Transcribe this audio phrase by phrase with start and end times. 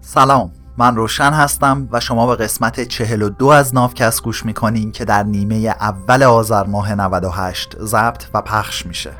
[0.00, 5.22] سلام من روشن هستم و شما به قسمت 42 از نافکست گوش می‌کنین که در
[5.22, 9.10] نیمه اول آذر ماه 98 ضبط و پخش میشه.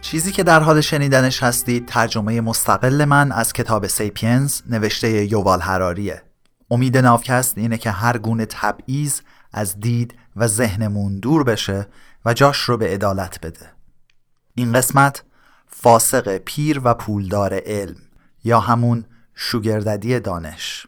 [0.00, 6.22] چیزی که در حال شنیدنش هستید ترجمه مستقل من از کتاب سیپینز نوشته یووال هراریه
[6.72, 9.20] امید نافکست اینه که هر گونه تبعیض
[9.52, 11.86] از دید و ذهنمون دور بشه
[12.24, 13.72] و جاش رو به عدالت بده.
[14.54, 15.24] این قسمت
[15.66, 17.96] فاسق پیر و پولدار علم
[18.44, 19.04] یا همون
[19.34, 20.86] شوگرددی دانش.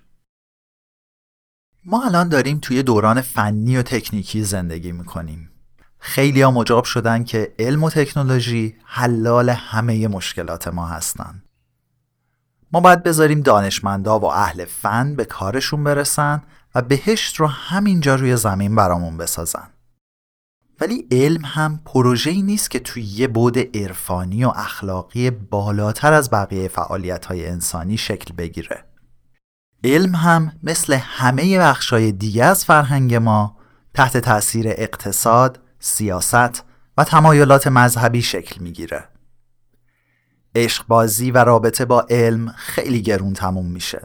[1.84, 5.50] ما الان داریم توی دوران فنی و تکنیکی زندگی می‌کنیم.
[5.98, 11.43] خیلی ها مجاب شدن که علم و تکنولوژی حلال همه مشکلات ما هستن.
[12.74, 16.42] ما باید بذاریم دانشمندا و اهل فن به کارشون برسن
[16.74, 19.70] و بهشت رو همینجا روی زمین برامون بسازن.
[20.80, 26.68] ولی علم هم پروژه‌ای نیست که توی یه بود عرفانی و اخلاقی بالاتر از بقیه
[26.68, 28.84] فعالیت های انسانی شکل بگیره.
[29.84, 33.56] علم هم مثل همه بخشای دیگه از فرهنگ ما
[33.94, 36.64] تحت تاثیر اقتصاد، سیاست
[36.98, 39.13] و تمایلات مذهبی شکل می‌گیره.
[40.54, 44.02] عشقبازی و رابطه با علم خیلی گرون تموم میشه.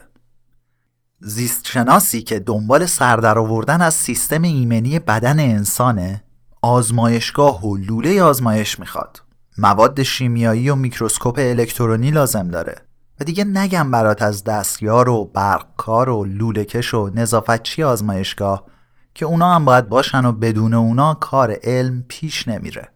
[1.19, 6.23] زیست شناسی که دنبال سردر آوردن از سیستم ایمنی بدن انسانه
[6.61, 9.21] آزمایشگاه و لوله آزمایش می‌خواد.
[9.57, 12.75] مواد شیمیایی و میکروسکوپ الکترونی لازم داره.
[13.19, 18.65] و دیگه نگم برات از دستیار و برقکار و لولهکش و نظافتچی آزمایشگاه
[19.13, 22.89] که اونا هم باید باشن و بدون اونا کار علم پیش نمیره.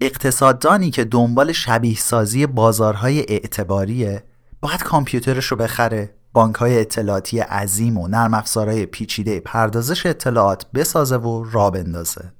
[0.00, 4.24] اقتصاددانی که دنبال شبیه سازی بازارهای اعتباریه
[4.60, 11.16] باید کامپیوترش رو بخره بانک های اطلاعاتی عظیم و نرم افزارهای پیچیده پردازش اطلاعات بسازه
[11.16, 12.32] و را بندازه.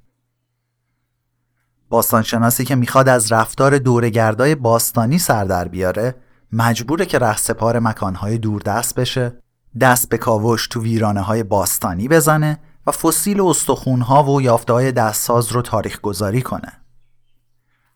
[1.89, 6.15] باستانشناسی که می‌خواد از رفتار دورگردای باستانی سر در بیاره
[6.51, 9.33] مجبوره که رهسپار مکانهای دوردست بشه
[9.81, 15.51] دست به کاوش تو ویرانه های باستانی بزنه و فسیل استخونها و یافته های دستساز
[15.51, 16.71] رو تاریخ گذاری کنه.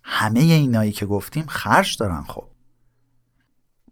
[0.03, 2.45] همه اینایی که گفتیم خرج دارن خب.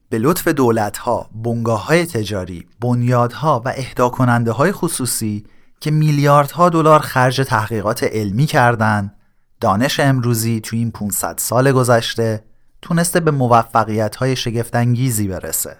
[0.09, 5.45] به لطف دولت ها، بنگاه های تجاری، بنیادها و اهدا کننده های خصوصی
[5.79, 9.13] که میلیاردها دلار خرج تحقیقات علمی کردن
[9.59, 12.43] دانش امروزی تو این 500 سال گذشته
[12.81, 15.77] تونسته به موفقیت های شگفتانگیزی برسه.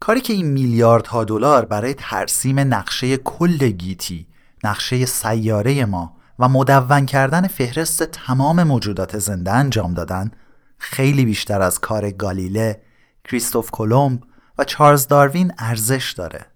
[0.00, 4.26] کاری که این میلیاردها دلار برای ترسیم نقشه کل گیتی
[4.64, 10.30] نقشه سیاره ما و مدون کردن فهرست تمام موجودات زنده انجام دادن
[10.78, 12.82] خیلی بیشتر از کار گالیله،
[13.24, 14.22] کریستوف کلمب
[14.58, 16.46] و چارلز داروین ارزش داره.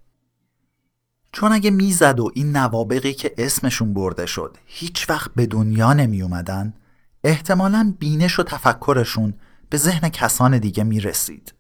[1.33, 6.23] چون اگه می‌زد و این نوابقی که اسمشون برده شد هیچ وقت به دنیا نمی
[6.23, 6.75] اومدن
[7.25, 9.35] احتمالا بینش و تفکرشون
[9.71, 11.55] به ذهن کسان دیگه می رسید.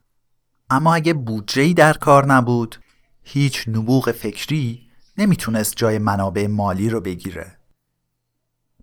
[0.70, 2.76] اما اگه بودجهی در کار نبود
[3.22, 4.80] هیچ نبوغ فکری
[5.18, 7.58] نمی‌تونست جای منابع مالی رو بگیره.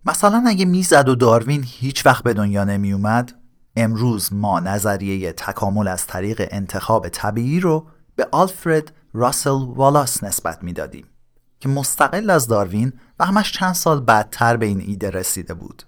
[0.06, 3.32] مثلا اگه می‌زد و داروین هیچ وقت به دنیا نمی اومد
[3.76, 11.06] امروز ما نظریه تکامل از طریق انتخاب طبیعی رو به آلفرد راسل والاس نسبت می‌دادیم
[11.60, 15.84] که مستقل از داروین و همش چند سال بعدتر به این ایده رسیده بود.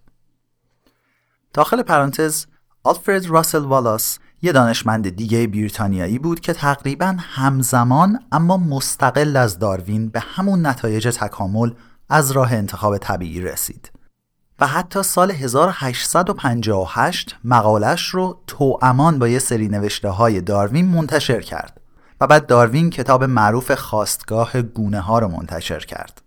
[1.53, 2.45] داخل پرانتز
[2.83, 10.09] آلفرد راسل والاس یه دانشمند دیگه بریتانیایی بود که تقریبا همزمان اما مستقل از داروین
[10.09, 11.71] به همون نتایج تکامل
[12.09, 13.91] از راه انتخاب طبیعی رسید.
[14.61, 18.41] و حتی سال 1858 مقالش رو
[18.81, 21.81] امان با یه سری نوشته های داروین منتشر کرد
[22.21, 26.21] و بعد داروین کتاب معروف خواستگاه گونه ها رو منتشر کرد.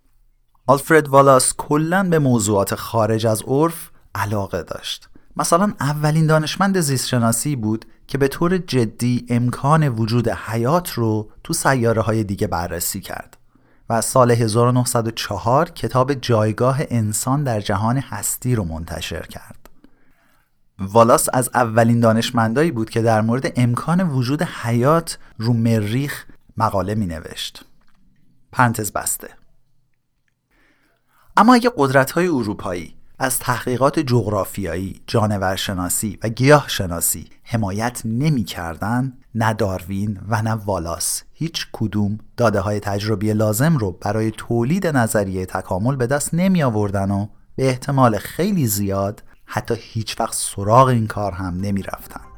[0.67, 5.09] آلفرد والاس کلا به موضوعات خارج از عرف علاقه داشت.
[5.37, 12.03] مثلا اولین دانشمند زیستشناسی بود که به طور جدی امکان وجود حیات رو تو سیاره
[12.03, 13.37] های دیگه بررسی کرد.
[14.01, 19.69] سال 1904 کتاب جایگاه انسان در جهان هستی رو منتشر کرد.
[20.79, 26.25] والاس از اولین دانشمندایی بود که در مورد امکان وجود حیات رو مریخ
[26.57, 27.65] مقاله می نوشت.
[28.53, 29.29] پرنتز بسته.
[31.37, 39.55] اما اگه قدرت های اروپایی از تحقیقات جغرافیایی، جانورشناسی و گیاهشناسی حمایت نمی کردن نه
[39.55, 45.97] داروین و نه والاس هیچ کدوم داده های تجربی لازم رو برای تولید نظریه تکامل
[45.97, 47.27] به دست نمی آوردن و
[47.57, 52.34] به احتمال خیلی زیاد حتی هیچ وقت سراغ این کار هم نمی رفتن.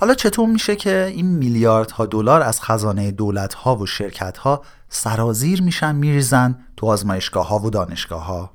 [0.00, 5.62] حالا چطور میشه که این میلیاردها دلار از خزانه دولت ها و شرکت ها سرازیر
[5.62, 8.50] میشن میریزن تو آزمایشگاه ها و دانشگاه ها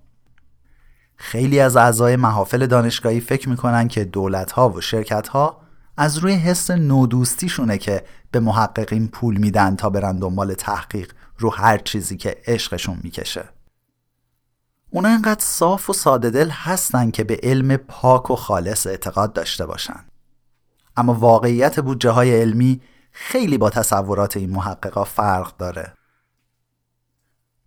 [1.15, 5.61] خیلی از اعضای محافل دانشگاهی فکر می‌کنن که دولت ها و شرکت ها
[5.97, 11.77] از روی حس نودوستیشونه که به محققین پول میدن تا برن دنبال تحقیق رو هر
[11.77, 13.43] چیزی که عشقشون می‌کشه.
[14.89, 19.65] اونا انقدر صاف و ساده دل هستن که به علم پاک و خالص اعتقاد داشته
[19.65, 20.05] باشن.
[20.97, 22.81] اما واقعیت بودجه های علمی
[23.11, 25.93] خیلی با تصورات این محققا فرق داره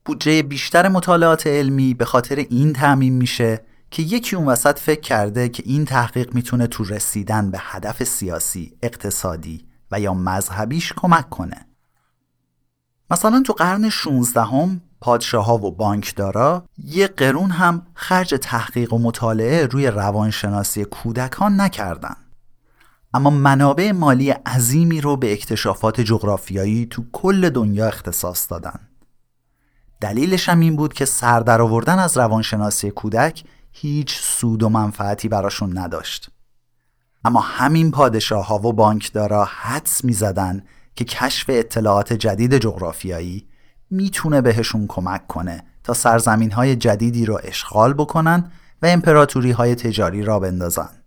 [0.05, 3.61] بودجه بیشتر مطالعات علمی به خاطر این تعمین میشه
[3.91, 8.77] که یکی اون وسط فکر کرده که این تحقیق می‌تونه تو رسیدن به هدف سیاسی،
[8.83, 11.67] اقتصادی و یا مذهبیش کمک کنه.
[13.11, 18.99] مثلا تو قرن 16 هم پادشاه ها و بانکدارا یه قرون هم خرج تحقیق و
[18.99, 22.17] مطالعه روی روانشناسی کودکان نکردن.
[23.15, 28.81] اما منابع مالی عظیمی رو به اکتشافات جغرافیایی تو کل دنیا اختصاص دادن.
[30.01, 35.79] دلیلش هم این بود که سر آوردن از روانشناسی کودک هیچ سود و منفعتی براشون
[35.79, 36.31] نداشت.
[37.25, 40.63] اما همین پادشاه ها و بانکدارا حدس می زدن
[40.95, 43.49] که کشف اطلاعات جدید جغرافیایی
[43.91, 48.53] می‌تونه بهشون کمک کنه تا سرزمین های جدیدی رو اشغال بکنن
[48.83, 50.98] و امپراتوری های تجاری را بندازن.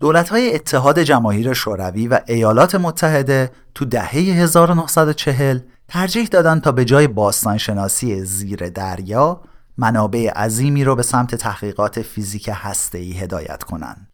[0.00, 5.58] دولت های اتحاد جماهیر شوروی و ایالات متحده تو دهه 1940
[5.88, 9.40] ترجیح دادن تا به جای باستانشناسی زیر دریا
[9.78, 14.08] منابع عظیمی رو به سمت تحقیقات فیزیک هسته‌ای هدایت کنن.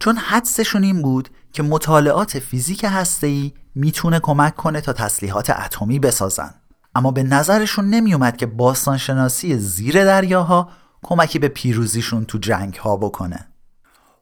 [0.00, 6.54] چون حدسشون این بود که مطالعات فیزیک هسته‌ای می‌تونه کمک کنه تا تسلیحات اتمی بسازن.
[6.94, 10.70] اما به نظرشون نمیومد که باستانشناسی زیر دریاها
[11.02, 13.49] کمکی به پیروزیشون تو جنگ ها بکنه.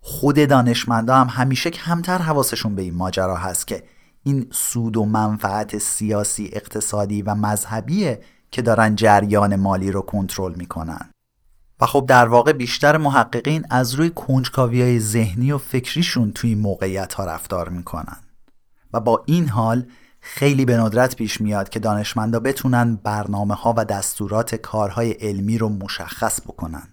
[0.08, 3.82] خود دانشمندا هم همیشه کمتر حواسشون به این ماجرا هست که
[4.22, 8.20] این سود و منفعت سیاسی اقتصادی و مذهبیه
[8.50, 11.10] که دارن جریان مالی رو کنترل می‌کنن.
[11.80, 16.58] و خب در واقع بیشتر محققین از روی کنجکاوی های ذهنی و فکریشون توی این
[16.58, 18.16] موقعیت ها رفتار می‌کنن.
[18.92, 19.86] و با این حال
[20.20, 25.68] خیلی به ندرت پیش میاد که دانشمندا بتونن برنامه ها و دستورات کارهای علمی رو
[25.68, 26.88] مشخص بکنن.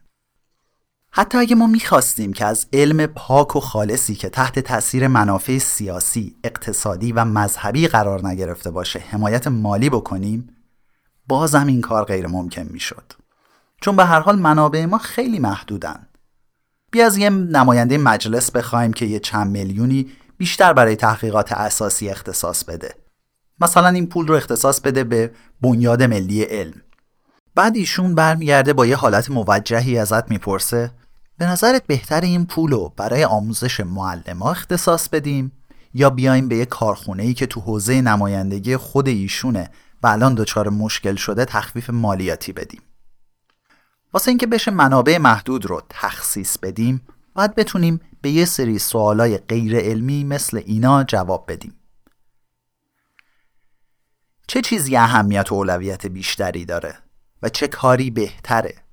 [1.18, 6.36] حتی اگه ما می‌خواستیم که از علم پاک و خالصی که تحت تاثیر منافع سیاسی،
[6.44, 10.50] اقتصادی و مذهبی قرار نگرفته باشه حمایت مالی بکنیم
[11.28, 13.14] بازم این کار غیر ممکن می‌شد.
[13.82, 16.08] چون به هر حال منابع ما خیلی محدودن.
[16.92, 22.64] بیا از یه نماینده مجلس بخوایم که یه چند میلیونی بیشتر برای تحقیقات اساسی اختصاص
[22.64, 22.96] بده.
[23.62, 26.82] مثلا این پول رو اختصاص بده به بنیاد ملی علم.
[27.56, 30.92] بعد ایشون برمیگرده با یه حالت موجهی ازت می‌پرسه
[31.38, 35.52] به نظرت بهتر این پول رو برای آموزش معلم اختصاص بدیم؟
[35.94, 39.70] یا بیایم به یه کارخونه ای که تو حوزه نمایندگی خود ایشونه
[40.04, 42.82] و الان دچار مشکل شده تخفیف مالیاتی بدیم؟
[44.14, 47.02] واسه اینکه بشه منابع محدود رو تخصیص بدیم
[47.34, 51.74] باید بتونیم به یه سری سوالای غیر علمی مثل اینا جواب بدیم.
[54.48, 56.98] چه چیزی اهمیت و اولویت بیشتری داره
[57.42, 58.85] و چه کاری بهتره؟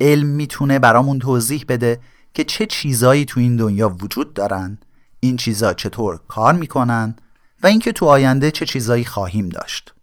[0.00, 2.00] علم می‌تونه برامون توضیح بده
[2.34, 4.78] که چه چیزایی تو این دنیا وجود دارن
[5.20, 7.16] این چیزا چطور کار می‌کنن
[7.62, 9.94] و اینکه تو آینده چه چیزایی خواهیم داشت.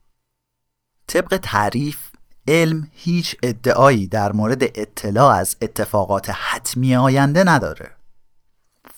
[1.08, 1.98] طبق تعریف
[2.48, 7.92] علم هیچ ادعایی در مورد اطلاع از اتفاقات حتمی آینده نداره.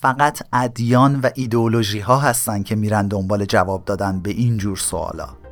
[0.02, 5.45] فقط ادیان و ایدئولوژی ها هستن که میرن دنبال جواب دادن به این جور سوالا.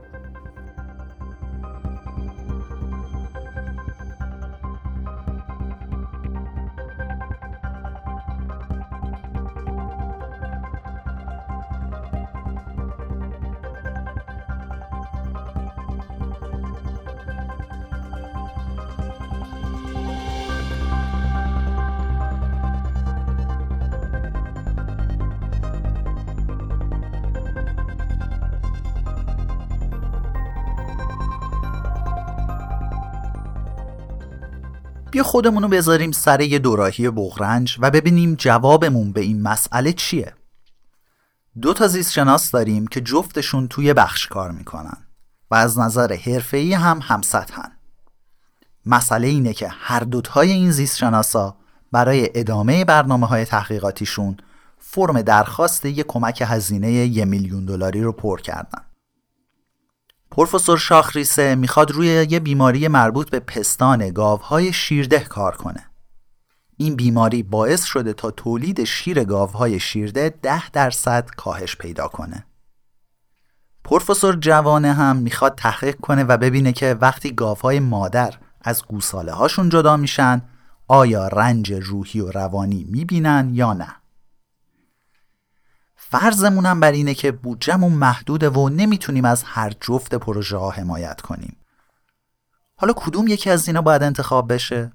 [35.13, 40.33] بیا خودمونو بذاریم سر یه دوراهی بغرنج و ببینیم جوابمون به این مسئله چیه.
[41.61, 44.97] دو تا زیست شناس داریم که جفتشون توی بخش کار می‌کنن
[45.51, 47.71] و از نظر حرفه‌ای هم همسطحن.
[48.85, 51.57] مسئله اینه که هر دوتای این زیست شناسا
[51.91, 54.37] برای ادامه برنامه های تحقیقاتیشون
[54.79, 58.81] فرم درخواست یه کمک هزینه یه میلیون دلاری رو پر کردن.
[60.33, 65.85] پروفسور شاخریسه می‌خواد روی یه بیماری مربوط به پستان گاوهای شیرده کار کنه.
[66.77, 72.45] این بیماری باعث شده تا تولید شیر گاوهای شیرده ده درصد کاهش پیدا کنه.
[73.83, 79.69] پروفسور جوانه هم می‌خواد تحقیق کنه و ببینه که وقتی گاوهای مادر از گوساله هاشون
[79.69, 80.41] جدا میشن
[80.87, 84.02] آیا رنج روحی و روانی می‌بینن یا نه
[86.13, 91.57] فرضمونم بر اینه که بودجمون محدوده و نمی‌تونیم از هر جفت پروژه ها حمایت کنیم
[92.75, 94.91] حالا کدوم یکی از اینا باید انتخاب بشه؟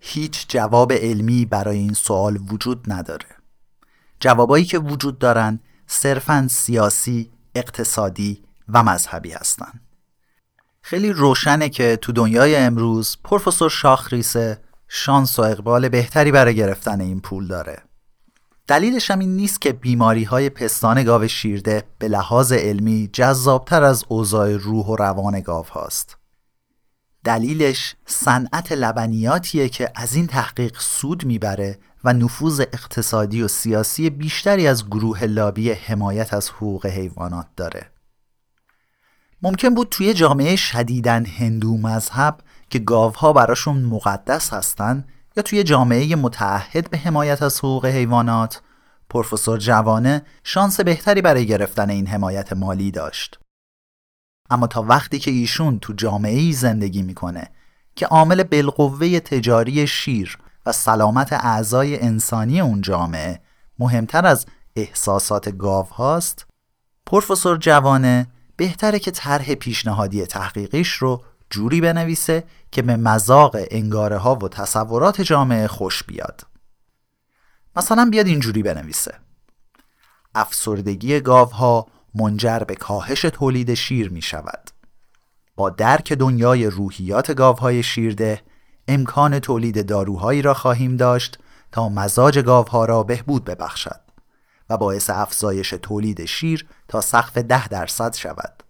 [0.00, 3.26] هیچ جواب علمی برای این سوال وجود نداره
[4.20, 9.80] جوابایی که وجود دارن صرفا سیاسی، اقتصادی و مذهبی هستند.
[10.82, 17.20] خیلی روشنه که تو دنیای امروز پروفسور شاخریسه شانس و اقبال بهتری برای گرفتن این
[17.20, 17.82] پول داره
[18.68, 24.04] دلیلش هم این نیست که بیماری های پستان گاو شیرده به لحاظ علمی جذابتر از
[24.08, 26.16] اوضاع روح و روان گاو هاست.
[27.24, 34.66] دلیلش صنعت لبنیاتیه که از این تحقیق سود می‌بره و نفوذ اقتصادی و سیاسی بیشتری
[34.66, 37.90] از گروه لابی حمایت از حقوق حیوانات داره.
[39.42, 45.04] ممکن بود توی جامعه شدیدن هندو مذهب که گاوها براشون مقدس هستن
[45.36, 48.62] یا توی جامعه متعهد به حمایت از حقوق حیوانات
[49.10, 53.38] پروفسور جوانه شانس بهتری برای گرفتن این حمایت مالی داشت.
[54.50, 57.50] اما تا وقتی که ایشون تو جامعه ای زندگی می‌کنه
[57.96, 63.40] که عامل بالقوه تجاری شیر و سلامت اعضای انسانی اون جامعه
[63.78, 66.46] مهمتر از احساسات گاو هاست
[67.06, 68.26] پروفسور جوانه
[68.56, 75.20] بهتره که طرح پیشنهادی تحقیقیش رو جوری بنویسه که به مذاق انگاره ها و تصورات
[75.20, 76.40] جامعه خوش بیاد.
[77.76, 79.14] مثلا بیاد اینجوری بنویسه.
[80.34, 84.70] افسردگی گاوها منجر به کاهش تولید شیر می شود
[85.56, 88.42] با درک دنیای روحیات گاوهای شیرده
[88.88, 91.38] امکان تولید داروهایی را خواهیم داشت
[91.72, 94.00] تا مزاج گاوها را بهبود ببخشد
[94.70, 98.62] و باعث افزایش تولید شیر تا سقف ده درصد شود.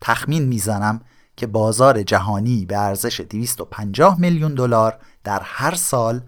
[0.00, 1.00] تخمین می‌زنم
[1.36, 6.20] که بازار جهانی به ارزش 250 میلیون دلار در هر سال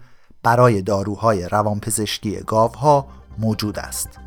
[0.43, 3.07] برای داروهای روانپزشکی گاوها
[3.37, 4.24] موجود است.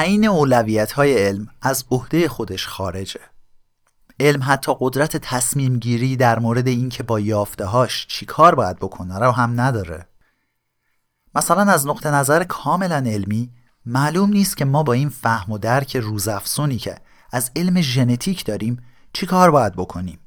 [0.00, 3.20] تعیین اولویت های علم از عهده خودش خارجه.
[4.20, 9.18] علم حتی قدرت تصمیم گیری در مورد اینکه با یافته هاش چی کار باید بکنه
[9.18, 10.06] رو هم نداره.
[11.34, 13.50] مثلا از نقطه نظر کاملا علمی
[13.86, 16.96] معلوم نیست که ما با این فهم و درک روزافزونی که
[17.32, 20.18] از علم ژنتیک داریم چی کار باید بکنیم.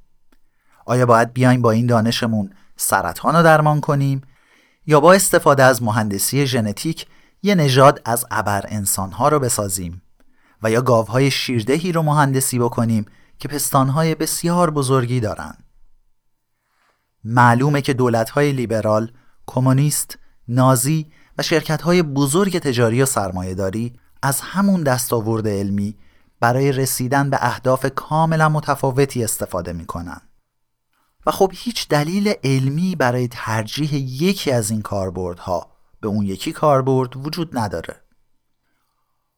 [0.86, 4.22] آیا باید بیایم با این دانشمون سرطان رو درمان کنیم
[4.86, 7.08] یا با استفاده از مهندسی ژنتیک
[7.46, 10.02] یه نژاد از ابر انسانها رو بسازیم
[10.64, 13.06] و یا گاوهای شیردهی رو مهندسی بکنیم
[13.40, 15.58] که پستانهای بسیار بزرگی دارن.
[17.24, 19.12] معلومه که دولتهای لیبرال،
[19.46, 25.98] کمونیست، نازی و شرکتهای بزرگ تجاری و سرمایهداری از همون دستاورد علمی
[26.40, 30.22] برای رسیدن به اهداف کاملا متفاوتی استفاده می‌کنن.
[31.26, 35.73] و خب هیچ دلیل علمی برای ترجیح یکی از این کاربردها
[36.04, 37.96] به اون یکی کاربرد وجود نداره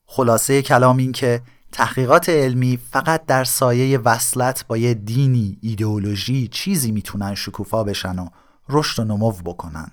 [0.05, 1.41] خلاصه کلام این که
[1.71, 8.27] تحقیقات علمی فقط در سایه وصلت با یه دینی، ایدئولوژی، چیزی می‌تونن شکوفا بشن و
[8.69, 9.91] رشد و نمو بکنن.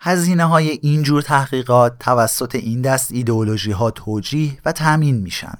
[0.00, 5.58] هزینه های اینجور تحقیقات توسط این دست ایدئولوژی ها توجیه و تأمین میشن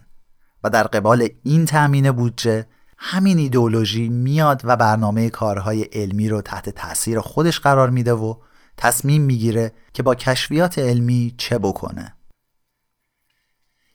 [0.64, 2.66] و در قبال این تأمین بودجه
[2.98, 8.34] همین ایدئولوژی میاد و برنامه کارهای علمی رو تحت تاثیر خودش قرار میده و
[8.76, 12.14] تصمیم می‌گیره که با کشفیات علمی چه بکنه.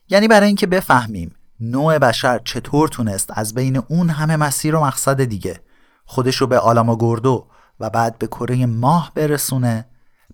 [0.08, 5.24] یعنی برای اینکه بفهمیم نوع بشر چطور تونست از بین اون همه مسیر و مقصد
[5.24, 5.60] دیگه
[6.04, 7.46] خودش رو به آلاما گردو
[7.80, 9.86] و بعد به کره ماه برسونه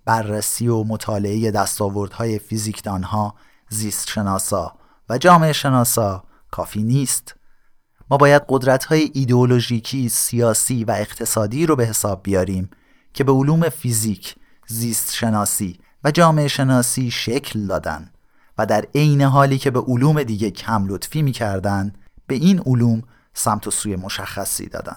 [0.05, 3.35] بررسی و مطالعه دستاوردهای فیزیکدانها
[3.69, 4.77] زیست شناسا
[5.09, 7.35] و جامعه شناسا کافی نیست.
[8.11, 12.71] ما باید قدرت های ایدئولوژیکی، سیاسی و اقتصادی رو به حساب بیاریم
[13.19, 18.11] که به علوم فیزیک، زیست شناسی و جامعه شناسی شکل دادن
[18.59, 21.93] و در عین حالی که به علوم دیگه کم لطفی می‌کردن
[22.27, 23.03] به این علوم
[23.35, 24.97] سمت و سوی مشخصی دادن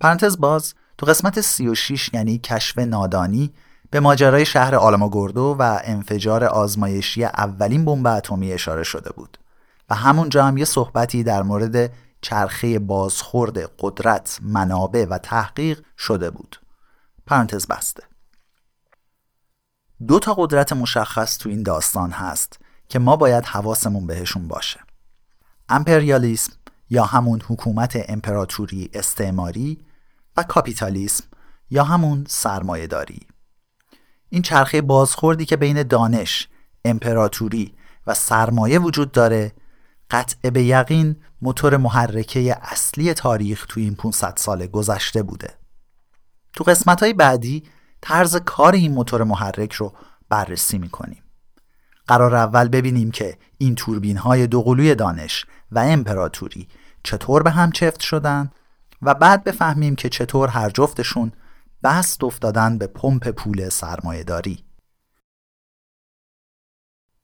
[0.00, 3.52] پرانتز باز تو قسمت 36 یعنی کشف نادانی
[3.90, 9.38] به ماجرای شهر آلماگوردو و انفجار آزمایشی اولین بمب اتمی اشاره شده بود
[9.90, 16.56] و همونجا هم یه صحبتی در مورد چرخه بازخورد قدرت، منابع و تحقیق شده بود.
[17.26, 18.02] پرانتز بسته.
[20.08, 24.80] دو تا قدرت مشخص تو این داستان هست که ما باید حواسمون بهشون باشه.
[25.68, 26.52] امپریالیسم
[26.90, 29.78] یا همون حکومت امپراتوری استعماری
[30.36, 31.24] و کاپیتالیسم
[31.70, 33.20] یا همون سرمایه داری.
[34.28, 36.48] این چرخه بازخوردی که بین دانش،
[36.84, 37.74] امپراتوری
[38.06, 39.52] و سرمایه وجود داره
[40.10, 45.65] قطع به یقین موتور محرکه اصلی تاریخ تو این 500 سال گذشته بوده.
[46.56, 47.62] تو قسمت های بعدی
[48.00, 49.92] طرز کار این موتور محرک رو
[50.28, 51.22] بررسی می‌کنیم.
[52.06, 56.68] قرار اول ببینیم که این توربین های دوقلوی دانش و امپراتوری
[57.02, 58.50] چطور به هم چفت شدن
[59.02, 61.32] و بعد بفهمیم که چطور هر جفتشون
[61.82, 64.64] بست افتادن به پمپ پول سرمایه داری.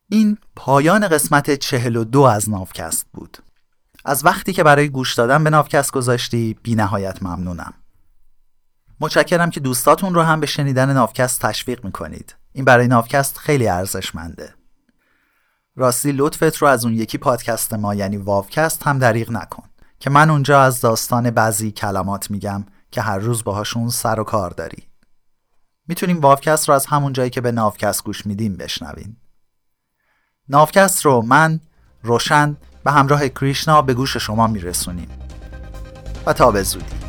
[0.09, 3.39] این پایان قسمت 42 از نافکست بود.
[4.05, 7.82] از وقتی که برای گوش دادن به نافکست گذاشتی بی نهایت ممنونم.
[9.03, 12.37] متشکرم که دوستاتون رو هم به شنیدن نافکست تشویق می‌کنید.
[12.53, 14.55] این برای نافکست خیلی ارزشمنده.
[15.77, 19.63] راستی لطفت رو از اون یکی پادکست ما یعنی واوکست هم دریغ نکن
[19.99, 24.51] که من اونجا از داستان بعضی کلمات میگم که هر روز باهاشون سر و کار
[24.51, 24.83] داری.
[25.89, 29.17] می‌تونیم واوکست رو از همون جایی که به نافکست گوش میدیم بشنوین.
[30.49, 31.61] نافکست رو من
[32.03, 35.09] روشن به همراه کریشنا به گوش شما میرسونیم
[36.27, 37.02] و تا به زودی